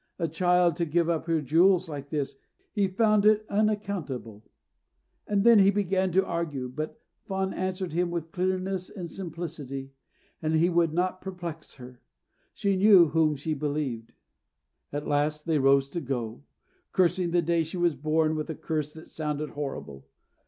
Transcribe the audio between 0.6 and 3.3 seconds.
to give up her jewels like this he found